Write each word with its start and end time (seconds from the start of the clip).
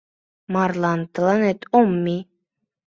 —Марлан 0.53 0.99
тыланет 1.13 1.59
ом 1.79 1.89
мий. 2.03 2.21